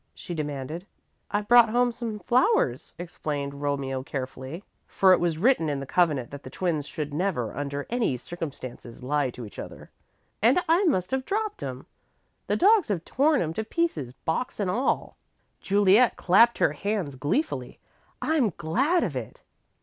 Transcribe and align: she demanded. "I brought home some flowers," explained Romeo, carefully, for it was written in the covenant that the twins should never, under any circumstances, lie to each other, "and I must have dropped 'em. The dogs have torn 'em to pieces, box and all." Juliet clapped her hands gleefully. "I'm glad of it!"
she 0.15 0.33
demanded. 0.33 0.87
"I 1.29 1.41
brought 1.41 1.69
home 1.69 1.91
some 1.91 2.17
flowers," 2.17 2.95
explained 2.97 3.61
Romeo, 3.61 4.01
carefully, 4.01 4.63
for 4.87 5.13
it 5.13 5.19
was 5.19 5.37
written 5.37 5.69
in 5.69 5.79
the 5.79 5.85
covenant 5.85 6.31
that 6.31 6.41
the 6.41 6.49
twins 6.49 6.87
should 6.87 7.13
never, 7.13 7.55
under 7.55 7.85
any 7.87 8.17
circumstances, 8.17 9.03
lie 9.03 9.29
to 9.29 9.45
each 9.45 9.59
other, 9.59 9.91
"and 10.41 10.59
I 10.67 10.85
must 10.85 11.11
have 11.11 11.23
dropped 11.23 11.61
'em. 11.61 11.85
The 12.47 12.57
dogs 12.57 12.87
have 12.87 13.05
torn 13.05 13.43
'em 13.43 13.53
to 13.53 13.63
pieces, 13.63 14.11
box 14.13 14.59
and 14.59 14.71
all." 14.71 15.17
Juliet 15.59 16.15
clapped 16.15 16.57
her 16.57 16.73
hands 16.73 17.13
gleefully. 17.15 17.77
"I'm 18.23 18.49
glad 18.57 19.03
of 19.03 19.15
it!" 19.15 19.43